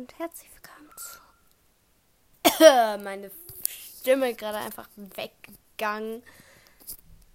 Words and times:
und 0.00 0.18
herzlich 0.18 0.48
willkommen 0.54 0.90
zu. 0.96 1.18
Meine 3.04 3.30
Stimme 3.68 4.34
gerade 4.34 4.56
einfach 4.56 4.88
weggegangen. 4.96 6.22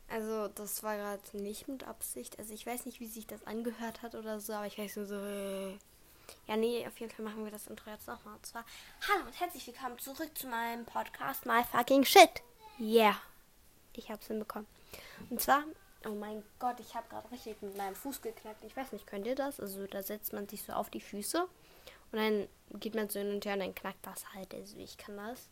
Also, 0.10 0.48
das 0.48 0.82
war 0.82 0.98
gerade 0.98 1.38
nicht 1.38 1.68
mit 1.68 1.84
Absicht. 1.84 2.40
Also, 2.40 2.56
ich 2.56 2.66
weiß 2.66 2.88
nicht, 2.88 3.00
wie 3.00 3.06
sich 3.06 3.28
das 3.28 3.46
angehört 3.46 4.02
hat 4.02 4.16
oder 4.16 4.40
so, 4.40 4.54
aber 4.54 4.66
ich 4.66 4.80
weiß 4.80 4.96
nur 4.96 5.06
so. 5.06 5.16
Äh. 5.16 5.78
Ja, 6.48 6.58
nee, 6.58 6.88
auf 6.88 7.00
jeden 7.00 7.12
Fall 7.12 7.24
machen 7.24 7.44
wir 7.44 7.52
das 7.52 7.68
Intro 7.68 7.92
jetzt 7.92 8.08
nochmal. 8.08 8.34
Und 8.34 8.46
zwar: 8.48 8.66
Hallo 9.08 9.28
und 9.28 9.40
herzlich 9.40 9.68
willkommen 9.68 10.00
zurück 10.00 10.36
zu 10.36 10.48
meinem 10.48 10.86
Podcast 10.86 11.46
My 11.46 11.64
Fucking 11.72 12.04
Shit. 12.04 12.42
Yeah. 12.80 13.16
Ich 13.94 14.10
hab's 14.10 14.26
hinbekommen. 14.26 14.68
Und 15.30 15.40
zwar 15.40 15.64
Oh 16.08 16.14
mein 16.14 16.44
Gott, 16.60 16.80
ich 16.80 16.94
habe 16.94 17.08
gerade 17.10 17.32
richtig 17.32 17.60
mit 17.62 17.78
meinem 17.78 17.96
Fuß 17.96 18.22
geknackt. 18.22 18.64
Ich 18.64 18.78
weiß 18.78 18.92
nicht, 18.92 19.08
könnt 19.08 19.26
ihr 19.26 19.34
das? 19.34 19.60
Also 19.60 19.88
da 19.88 20.04
setzt 20.04 20.34
man 20.34 20.48
sich 20.48 20.62
so 20.62 20.74
auf 20.74 20.92
die 20.92 21.02
Füße 21.02 21.48
und 22.16 22.22
dann 22.22 22.80
geht 22.80 22.96
man 22.96 23.10
so 23.10 23.20
hin 23.20 23.34
und 23.34 23.46
her 23.46 23.56
und 23.56 23.60
dann 23.60 23.76
knackt 23.76 24.06
das 24.06 24.34
halt. 24.34 24.54
Also 24.54 24.78
ich 24.78 24.98
kann 24.98 25.18
das. 25.18 25.50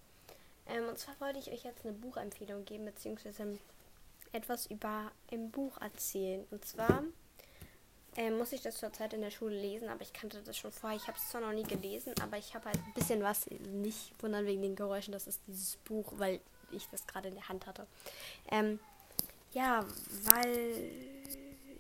Ähm, 0.66 0.88
und 0.88 0.98
zwar 0.98 1.20
wollte 1.20 1.40
ich 1.40 1.52
euch 1.52 1.66
jetzt 1.66 1.86
eine 1.86 1.94
Buchempfehlung 1.94 2.64
geben, 2.64 2.86
beziehungsweise 2.86 3.60
etwas 4.32 4.68
über 4.68 5.12
ein 5.30 5.52
Buch 5.52 5.78
erzählen. 5.82 6.46
Und 6.52 6.64
zwar 6.64 7.04
ähm, 8.16 8.38
muss 8.38 8.54
ich 8.54 8.62
das 8.62 8.78
zurzeit 8.78 9.12
in 9.12 9.20
der 9.20 9.30
Schule 9.30 9.60
lesen, 9.60 9.90
aber 9.90 10.04
ich 10.04 10.14
kannte 10.14 10.42
das 10.42 10.58
schon 10.58 10.72
vorher. 10.72 10.98
Ich 10.98 11.08
habe 11.08 11.18
es 11.18 11.30
zwar 11.30 11.42
noch 11.42 11.52
nie 11.52 11.64
gelesen, 11.64 12.14
aber 12.22 12.38
ich 12.38 12.56
habe 12.56 12.66
halt 12.66 12.78
ein 12.78 12.94
bisschen 12.94 13.22
was, 13.22 13.46
nicht 13.48 14.14
wundern 14.24 14.46
wegen 14.46 14.62
den 14.62 14.78
Geräuschen, 14.78 15.12
das 15.12 15.28
ist 15.28 15.42
dieses 15.48 15.76
Buch, 15.76 16.14
weil 16.16 16.40
ich 16.72 16.88
das 16.92 17.06
gerade 17.06 17.28
in 17.28 17.36
der 17.36 17.50
Hand 17.50 17.68
hatte. 17.68 17.86
Ähm, 18.50 18.80
ja, 19.52 19.86
weil 20.24 20.90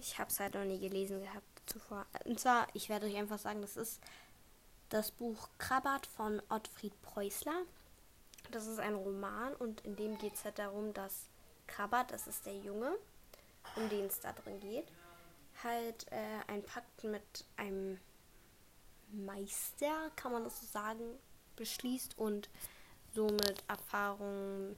ich 0.01 0.19
habe 0.19 0.29
es 0.29 0.41
halt 0.41 0.55
noch 0.55 0.65
nie 0.65 0.79
gelesen 0.79 1.21
gehabt 1.21 1.45
zuvor. 1.67 2.05
Und 2.25 2.37
zwar, 2.37 2.67
ich 2.73 2.89
werde 2.89 3.05
euch 3.05 3.15
einfach 3.15 3.39
sagen, 3.39 3.61
das 3.61 3.77
ist 3.77 4.01
das 4.93 5.09
Buch 5.09 5.49
Krabbert 5.57 6.05
von 6.05 6.39
Ottfried 6.49 6.93
Preußler. 7.01 7.63
Das 8.51 8.67
ist 8.67 8.79
ein 8.79 8.93
Roman 8.93 9.55
und 9.55 9.81
in 9.81 9.95
dem 9.95 10.19
geht 10.19 10.35
es 10.35 10.45
halt 10.45 10.59
darum, 10.59 10.93
dass 10.93 11.29
Krabbert, 11.65 12.11
das 12.11 12.27
ist 12.27 12.45
der 12.45 12.55
Junge, 12.55 12.95
um 13.75 13.89
den 13.89 14.05
es 14.05 14.19
da 14.19 14.33
drin 14.33 14.59
geht, 14.59 14.85
halt 15.63 16.05
äh, 16.11 16.41
ein 16.45 16.61
Pakt 16.61 17.03
mit 17.05 17.23
einem 17.57 17.99
Meister, 19.11 20.11
kann 20.15 20.31
man 20.31 20.43
das 20.43 20.59
so 20.59 20.67
sagen, 20.67 21.17
beschließt 21.55 22.15
und 22.19 22.49
somit 23.15 23.63
Erfahrungen 23.67 24.77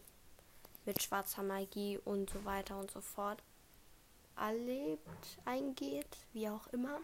mit 0.86 1.04
schwarzer 1.04 1.44
Magie 1.44 1.98
und 2.06 2.30
so 2.30 2.46
weiter 2.46 2.80
und 2.80 2.90
so 2.90 3.02
fort 3.02 3.44
erlebt, 4.38 5.38
eingeht, 5.44 6.18
wie 6.32 6.48
auch 6.48 6.68
immer. 6.68 7.02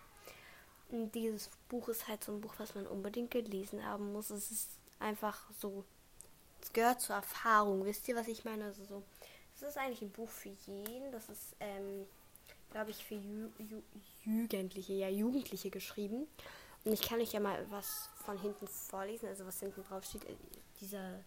Dieses 0.92 1.50
Buch 1.70 1.88
ist 1.88 2.08
halt 2.08 2.24
so 2.24 2.34
ein 2.34 2.42
Buch, 2.42 2.54
was 2.58 2.76
man 2.76 2.86
unbedingt 2.86 3.32
gelesen 3.32 3.86
haben 3.86 4.12
muss. 4.12 4.30
Es 4.30 4.52
ist 4.52 4.70
einfach 5.00 5.50
so, 5.60 5.86
es 6.62 6.74
gehört 6.74 7.02
zur 7.02 7.16
Erfahrung. 7.16 7.86
Wisst 7.86 8.08
ihr, 8.08 8.16
was 8.16 8.28
ich 8.28 8.44
meine? 8.44 8.66
Also 8.66 8.84
so, 8.86 9.04
es 9.56 9.62
ist 9.64 9.78
eigentlich 9.78 10.02
ein 10.02 10.12
Buch 10.12 10.30
für 10.30 10.50
jeden. 10.50 11.12
Das 11.12 11.30
ist, 11.30 11.56
ähm, 11.60 12.06
glaube 12.72 12.92
ich, 12.92 13.04
für 13.04 13.16
Ju 13.16 13.50
Ju 13.58 13.82
Jugendliche, 14.24 14.94
ja, 14.94 15.10
Jugendliche 15.10 15.70
geschrieben. 15.70 16.28
Und 16.84 16.94
ich 16.94 17.02
kann 17.02 17.22
euch 17.22 17.32
ja 17.34 17.40
mal 17.40 17.66
was 17.70 18.10
von 18.26 18.38
hinten 18.40 18.68
vorlesen, 18.68 19.28
also 19.28 19.46
was 19.46 19.60
hinten 19.60 19.84
drauf 19.84 20.04
steht. 20.04 20.26
Äh, 20.26 20.36
dieser 20.80 21.20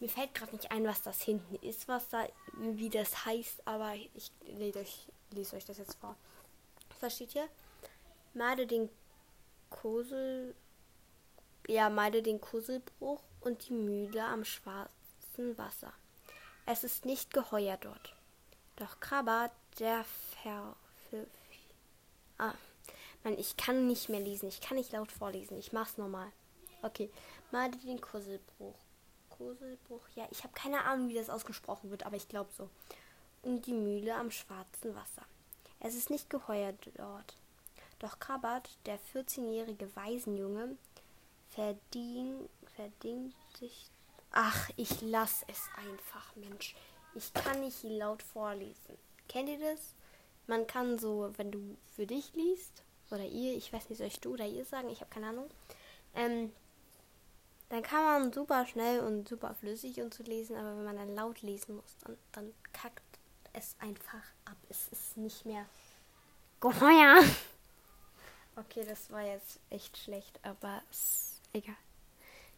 mir 0.00 0.08
fällt 0.08 0.34
gerade 0.34 0.52
nicht 0.52 0.70
ein, 0.70 0.84
was 0.84 1.02
das 1.02 1.22
hinten 1.22 1.56
ist, 1.56 1.88
was 1.88 2.08
da, 2.08 2.28
wie 2.56 2.88
das 2.88 3.24
heißt, 3.24 3.66
aber 3.66 3.94
ich 4.14 4.30
lese 4.46 4.78
euch, 4.80 5.08
lese 5.32 5.56
euch 5.56 5.64
das 5.64 5.78
jetzt 5.78 5.98
vor. 5.98 6.14
Versteht 7.00 7.34
ihr? 7.34 7.48
Meide 8.34 8.66
den 8.66 8.88
Kosel, 9.70 10.54
ja, 11.66 11.90
meide 11.90 12.22
den 12.22 12.40
Koselbruch 12.40 13.22
und 13.40 13.68
die 13.68 13.72
Mühle 13.72 14.24
am 14.24 14.44
schwarzen 14.44 15.56
Wasser. 15.56 15.92
Es 16.66 16.84
ist 16.84 17.04
nicht 17.04 17.32
geheuer 17.32 17.76
dort. 17.78 18.14
Doch 18.76 19.00
Krabber, 19.00 19.50
der 19.78 20.04
Ver... 20.42 20.76
Ah, 22.38 22.54
Mann, 23.24 23.38
ich 23.38 23.56
kann 23.56 23.86
nicht 23.86 24.08
mehr 24.08 24.20
lesen. 24.20 24.48
Ich 24.48 24.60
kann 24.60 24.76
nicht 24.76 24.92
laut 24.92 25.10
vorlesen. 25.10 25.58
Ich 25.58 25.72
mach's 25.72 25.98
nochmal. 25.98 26.30
Okay. 26.82 27.10
Meide 27.50 27.76
den 27.78 28.00
Koselbruch 28.00 28.76
Koselbruch. 29.38 30.02
Ja, 30.14 30.26
ich 30.30 30.42
habe 30.42 30.52
keine 30.52 30.84
Ahnung, 30.84 31.08
wie 31.08 31.14
das 31.14 31.30
ausgesprochen 31.30 31.90
wird, 31.90 32.04
aber 32.04 32.16
ich 32.16 32.28
glaube 32.28 32.50
so. 32.52 32.68
Und 33.42 33.66
die 33.66 33.72
Mühle 33.72 34.14
am 34.14 34.30
schwarzen 34.30 34.94
Wasser. 34.94 35.22
Es 35.80 35.94
ist 35.94 36.10
nicht 36.10 36.28
geheuer 36.28 36.74
dort. 36.96 37.36
Doch 37.98 38.18
Krabbert, 38.18 38.70
der 38.86 38.98
14-jährige 39.14 39.94
Waisenjunge, 39.96 40.76
verdient, 41.48 42.48
verdient 42.76 43.34
sich. 43.58 43.90
Ach, 44.30 44.70
ich 44.76 45.00
lass 45.00 45.44
es 45.48 45.62
einfach, 45.76 46.36
Mensch. 46.36 46.76
Ich 47.14 47.32
kann 47.32 47.60
nicht 47.60 47.82
laut 47.82 48.22
vorlesen. 48.22 48.96
Kennt 49.28 49.48
ihr 49.48 49.58
das? 49.58 49.94
Man 50.46 50.66
kann 50.66 50.98
so, 50.98 51.32
wenn 51.36 51.50
du 51.50 51.76
für 51.96 52.06
dich 52.06 52.32
liest, 52.34 52.82
oder 53.10 53.24
ihr, 53.24 53.56
ich 53.56 53.72
weiß 53.72 53.88
nicht, 53.88 53.98
soll 53.98 54.06
ich 54.06 54.20
du 54.20 54.34
oder 54.34 54.46
ihr 54.46 54.64
sagen, 54.64 54.88
ich 54.90 55.00
habe 55.00 55.10
keine 55.10 55.28
Ahnung, 55.28 55.50
ähm, 56.14 56.52
dann 57.70 57.82
kann 57.82 58.04
man 58.04 58.32
super 58.32 58.66
schnell 58.66 59.00
und 59.00 59.28
super 59.28 59.54
flüssig 59.54 60.00
und 60.00 60.14
so 60.14 60.22
lesen, 60.22 60.56
aber 60.56 60.76
wenn 60.76 60.84
man 60.84 60.96
dann 60.96 61.14
laut 61.14 61.42
lesen 61.42 61.76
muss, 61.76 61.96
dann, 62.02 62.16
dann 62.32 62.54
kackt 62.72 63.02
es 63.52 63.76
einfach 63.78 64.22
ab. 64.44 64.56
Es 64.68 64.88
ist 64.88 65.16
nicht 65.16 65.44
mehr 65.44 65.66
geheuer. 66.60 67.22
Okay, 68.58 68.84
das 68.84 69.10
war 69.12 69.22
jetzt 69.22 69.60
echt 69.70 69.96
schlecht, 69.96 70.40
aber 70.42 70.82
ist 70.90 71.40
egal. 71.52 71.76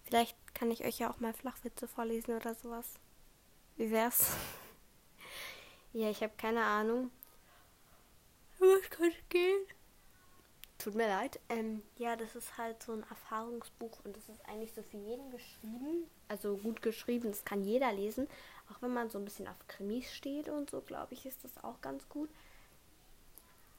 Vielleicht 0.05 0.35
kann 0.55 0.71
ich 0.71 0.85
euch 0.85 0.99
ja 0.99 1.11
auch 1.11 1.21
mal 1.21 1.35
Flachwitze 1.35 1.87
vorlesen 1.87 2.35
oder 2.35 2.55
sowas. 2.55 2.95
Wie 3.77 3.91
wär's? 3.91 4.35
ja, 5.93 6.09
ich 6.09 6.23
habe 6.23 6.33
keine 6.39 6.65
Ahnung. 6.65 7.11
Was 8.59 8.89
könnte 8.89 9.19
gehen? 9.29 9.67
Tut 10.79 10.95
mir 10.95 11.07
leid. 11.07 11.39
Ähm, 11.51 11.83
ja, 11.99 12.17
das 12.17 12.35
ist 12.35 12.57
halt 12.57 12.83
so 12.83 12.93
ein 12.93 13.05
Erfahrungsbuch 13.11 13.99
und 14.05 14.17
das 14.17 14.27
ist 14.31 14.43
eigentlich 14.47 14.73
so 14.73 14.83
für 14.83 14.97
jeden 14.97 15.31
geschrieben. 15.31 16.09
Also 16.29 16.57
gut 16.57 16.81
geschrieben, 16.81 17.31
das 17.31 17.45
kann 17.45 17.63
jeder 17.63 17.93
lesen. 17.93 18.27
Auch 18.73 18.81
wenn 18.81 18.95
man 18.95 19.11
so 19.11 19.19
ein 19.19 19.25
bisschen 19.27 19.49
auf 19.49 19.69
Krimis 19.69 20.11
steht 20.15 20.49
und 20.49 20.71
so, 20.71 20.81
glaube 20.81 21.13
ich, 21.13 21.27
ist 21.27 21.45
das 21.45 21.63
auch 21.63 21.83
ganz 21.83 22.09
gut. 22.09 22.31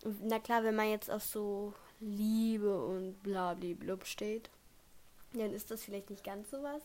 Na 0.03 0.39
klar, 0.39 0.63
wenn 0.63 0.75
man 0.75 0.89
jetzt 0.89 1.09
auf 1.09 1.23
so 1.23 1.73
Liebe 2.01 2.83
und 2.83 3.21
blablablub 3.23 4.05
steht, 4.05 4.49
dann 5.33 5.53
ist 5.53 5.71
das 5.71 5.83
vielleicht 5.83 6.09
nicht 6.09 6.23
ganz 6.23 6.49
so 6.51 6.61
was. 6.61 6.81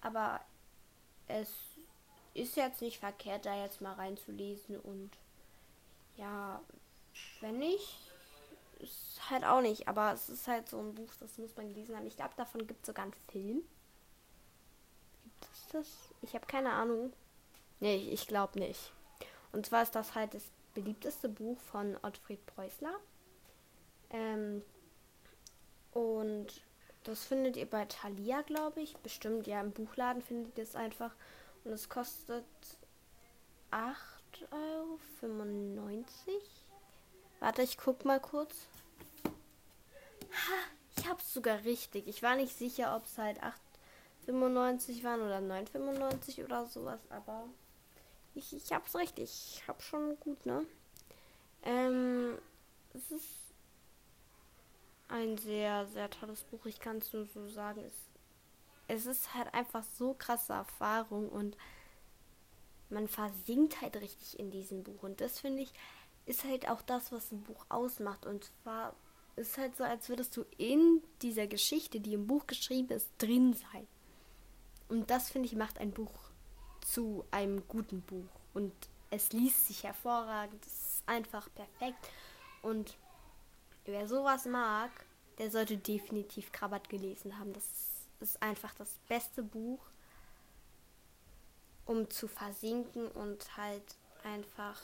Aber 0.00 0.40
es 1.26 1.50
ist 2.34 2.56
jetzt 2.56 2.82
nicht 2.82 2.98
verkehrt, 2.98 3.46
da 3.46 3.60
jetzt 3.62 3.80
mal 3.80 3.94
reinzulesen 3.94 4.78
und 4.78 5.10
ja, 6.16 6.60
wenn 7.40 7.58
nicht, 7.58 7.98
ist 8.78 9.30
halt 9.30 9.44
auch 9.44 9.60
nicht, 9.60 9.88
aber 9.88 10.12
es 10.12 10.28
ist 10.28 10.46
halt 10.46 10.68
so 10.68 10.78
ein 10.78 10.94
Buch, 10.94 11.12
das 11.18 11.38
muss 11.38 11.56
man 11.56 11.68
gelesen 11.68 11.96
haben. 11.96 12.06
Ich 12.06 12.16
glaube, 12.16 12.34
davon 12.36 12.66
gibt 12.66 12.82
es 12.82 12.86
sogar 12.86 13.04
einen 13.04 13.14
Film. 13.30 13.62
Gibt 15.40 15.54
es 15.54 15.68
das? 15.72 15.86
Ich 16.22 16.34
habe 16.34 16.46
keine 16.46 16.72
Ahnung. 16.72 17.12
Nee, 17.80 17.96
ich, 17.96 18.26
glaube 18.26 18.58
nicht. 18.58 18.92
Und 19.52 19.66
zwar 19.66 19.82
ist 19.82 19.94
das 19.94 20.14
halt 20.14 20.34
das 20.34 20.44
beliebteste 20.74 21.28
Buch 21.28 21.58
von 21.58 21.96
Ottfried 22.02 22.44
Preußler. 22.46 22.94
Ähm, 24.10 24.62
und 25.92 26.46
das 27.04 27.24
findet 27.24 27.56
ihr 27.56 27.66
bei 27.66 27.84
Thalia, 27.84 28.42
glaube 28.42 28.80
ich. 28.80 28.96
Bestimmt, 28.98 29.46
ja, 29.46 29.60
im 29.60 29.72
Buchladen 29.72 30.22
findet 30.22 30.58
ihr 30.58 30.64
es 30.64 30.74
einfach. 30.74 31.14
Und 31.64 31.72
es 31.72 31.88
kostet 31.88 32.44
8,95 33.70 34.50
Euro. 34.52 34.98
Warte, 37.40 37.62
ich 37.62 37.76
guck 37.78 38.04
mal 38.04 38.20
kurz. 38.20 38.54
Ha, 39.24 40.54
ich 40.96 41.08
hab's 41.08 41.32
sogar 41.32 41.64
richtig. 41.64 42.08
Ich 42.08 42.22
war 42.22 42.36
nicht 42.36 42.56
sicher, 42.56 42.96
ob 42.96 43.04
es 43.04 43.18
halt 43.18 43.38
8,95 44.26 45.04
waren 45.04 45.22
oder 45.22 45.38
9,95 45.38 46.44
oder 46.44 46.66
sowas, 46.66 47.00
aber 47.10 47.44
ich, 48.34 48.54
ich 48.54 48.72
hab's 48.72 48.94
richtig. 48.96 49.24
Ich 49.24 49.68
hab 49.68 49.82
schon 49.82 50.18
gut, 50.20 50.44
ne? 50.44 50.66
Ähm, 51.62 52.38
es 52.94 53.10
ist 53.10 53.28
ein 55.16 55.38
sehr, 55.38 55.86
sehr 55.86 56.10
tolles 56.10 56.42
Buch. 56.44 56.66
Ich 56.66 56.80
kann 56.80 56.98
es 56.98 57.12
nur 57.12 57.26
so 57.26 57.46
sagen. 57.48 57.82
Es, 57.84 57.94
es 58.88 59.06
ist 59.06 59.34
halt 59.34 59.52
einfach 59.54 59.84
so 59.96 60.14
krasse 60.14 60.52
Erfahrung 60.52 61.28
und 61.28 61.56
man 62.88 63.08
versinkt 63.08 63.80
halt 63.80 63.96
richtig 63.96 64.38
in 64.38 64.50
diesem 64.50 64.84
Buch. 64.84 65.02
Und 65.02 65.20
das 65.20 65.40
finde 65.40 65.62
ich 65.62 65.72
ist 66.26 66.44
halt 66.44 66.68
auch 66.68 66.82
das, 66.82 67.12
was 67.12 67.32
ein 67.32 67.42
Buch 67.42 67.64
ausmacht. 67.68 68.26
Und 68.26 68.50
zwar 68.62 68.94
ist 69.36 69.56
halt 69.56 69.76
so, 69.76 69.84
als 69.84 70.08
würdest 70.08 70.36
du 70.36 70.44
in 70.58 71.02
dieser 71.22 71.46
Geschichte, 71.46 72.00
die 72.00 72.14
im 72.14 72.26
Buch 72.26 72.46
geschrieben 72.46 72.90
ist, 72.90 73.08
drin 73.18 73.54
sein. 73.54 73.86
Und 74.88 75.10
das, 75.10 75.30
finde 75.30 75.46
ich, 75.46 75.54
macht 75.54 75.78
ein 75.78 75.92
Buch 75.92 76.12
zu 76.84 77.24
einem 77.30 77.66
guten 77.68 78.02
Buch. 78.02 78.28
Und 78.54 78.72
es 79.10 79.32
liest 79.32 79.68
sich 79.68 79.84
hervorragend. 79.84 80.64
Es 80.66 80.72
ist 80.72 81.02
einfach 81.06 81.48
perfekt. 81.54 82.10
Und 82.62 82.96
wer 83.86 84.06
sowas 84.06 84.46
mag, 84.46 84.90
der 85.38 85.50
sollte 85.50 85.76
definitiv 85.76 86.52
Krabat 86.52 86.88
gelesen 86.88 87.38
haben. 87.38 87.52
Das 87.52 87.64
ist 88.20 88.42
einfach 88.42 88.74
das 88.74 88.98
beste 89.08 89.42
Buch, 89.42 89.80
um 91.84 92.10
zu 92.10 92.28
versinken 92.28 93.08
und 93.08 93.56
halt 93.56 93.96
einfach, 94.24 94.80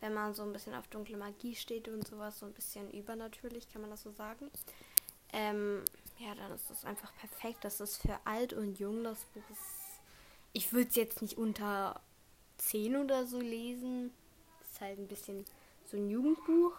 wenn 0.00 0.14
man 0.14 0.34
so 0.34 0.42
ein 0.42 0.52
bisschen 0.52 0.74
auf 0.74 0.88
dunkle 0.88 1.16
Magie 1.16 1.54
steht 1.54 1.88
und 1.88 2.06
sowas, 2.06 2.38
so 2.38 2.46
ein 2.46 2.52
bisschen 2.52 2.90
übernatürlich, 2.90 3.68
kann 3.72 3.82
man 3.82 3.90
das 3.90 4.02
so 4.02 4.12
sagen. 4.12 4.50
Ähm, 5.32 5.82
ja, 6.18 6.34
dann 6.34 6.52
ist 6.52 6.70
das 6.70 6.84
einfach 6.84 7.12
perfekt. 7.16 7.64
Das 7.64 7.80
ist 7.80 8.00
für 8.00 8.18
alt 8.24 8.52
und 8.52 8.78
jung. 8.78 9.02
Das 9.04 9.24
Buch 9.26 9.42
ist. 9.50 10.00
Ich 10.52 10.72
würde 10.72 10.88
es 10.88 10.94
jetzt 10.94 11.22
nicht 11.22 11.36
unter 11.36 12.00
10 12.58 12.96
oder 12.96 13.26
so 13.26 13.40
lesen. 13.40 14.12
Ist 14.70 14.80
halt 14.80 14.98
ein 14.98 15.08
bisschen 15.08 15.44
so 15.90 15.96
ein 15.96 16.08
Jugendbuch. 16.08 16.72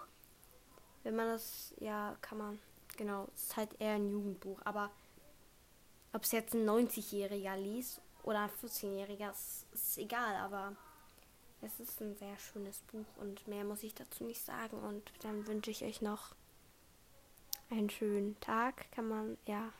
Wenn 1.05 1.15
man 1.15 1.27
das, 1.27 1.71
ja, 1.77 2.17
kann 2.19 2.39
man. 2.39 2.59
Genau, 2.97 3.27
ist 3.35 3.55
halt 3.55 3.79
eher 3.79 3.93
ein 3.93 4.09
Jugendbuch. 4.09 4.59
Aber 4.65 4.89
ob 6.13 6.23
es 6.23 6.31
jetzt 6.31 6.55
ein 6.55 6.67
90-Jähriger 6.67 7.55
liest 7.57 8.01
oder 8.23 8.39
ein 8.39 8.49
14-Jähriger, 8.49 9.29
ist, 9.29 9.67
ist 9.71 9.99
egal. 9.99 10.35
Aber 10.37 10.75
es 11.61 11.79
ist 11.79 12.01
ein 12.01 12.15
sehr 12.15 12.35
schönes 12.39 12.79
Buch 12.91 13.05
und 13.17 13.47
mehr 13.47 13.63
muss 13.63 13.83
ich 13.83 13.93
dazu 13.93 14.23
nicht 14.23 14.43
sagen. 14.43 14.79
Und 14.79 15.03
dann 15.21 15.45
wünsche 15.45 15.69
ich 15.69 15.83
euch 15.83 16.01
noch 16.01 16.33
einen 17.69 17.91
schönen 17.91 18.39
Tag. 18.39 18.91
Kann 18.91 19.07
man, 19.07 19.37
ja. 19.45 19.71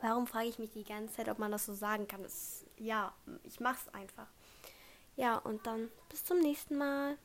Warum 0.00 0.28
frage 0.28 0.46
ich 0.46 0.60
mich 0.60 0.70
die 0.70 0.84
ganze 0.84 1.16
Zeit, 1.16 1.28
ob 1.28 1.40
man 1.40 1.50
das 1.50 1.66
so 1.66 1.74
sagen 1.74 2.06
kann? 2.06 2.22
Das, 2.22 2.64
ja, 2.76 3.12
ich 3.42 3.58
mach's 3.58 3.88
einfach. 3.88 4.28
Ja, 5.16 5.38
und 5.38 5.66
dann 5.66 5.90
bis 6.08 6.24
zum 6.24 6.38
nächsten 6.38 6.78
Mal. 6.78 7.18